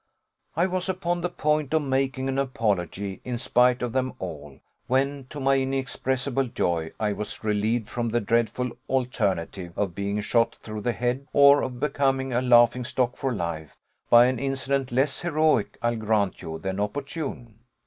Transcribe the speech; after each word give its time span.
I 0.55 0.65
was 0.65 0.89
upon 0.89 1.21
the 1.21 1.29
point 1.29 1.75
of 1.75 1.83
making 1.83 2.27
an 2.27 2.39
apology, 2.39 3.21
in 3.23 3.37
spite 3.37 3.83
of 3.83 3.93
them 3.93 4.13
all, 4.17 4.59
when, 4.87 5.27
to 5.29 5.39
my 5.39 5.59
inexpressible 5.59 6.45
joy, 6.47 6.89
I 6.99 7.13
was 7.13 7.43
relieved 7.43 7.87
from 7.87 8.09
the 8.09 8.19
dreadful 8.19 8.71
alternative 8.89 9.77
of 9.77 9.93
being 9.93 10.19
shot 10.21 10.55
through 10.55 10.81
the 10.81 10.93
head, 10.93 11.27
or 11.33 11.61
of 11.61 11.79
becoming 11.79 12.33
a 12.33 12.41
laughing 12.41 12.83
stock 12.83 13.15
for 13.15 13.31
life, 13.31 13.77
by 14.09 14.25
an 14.25 14.39
incident, 14.39 14.91
less 14.91 15.19
heroic, 15.19 15.77
I'll 15.83 15.97
grant 15.97 16.41
you, 16.41 16.57
than 16.57 16.79
opportune. 16.79 17.59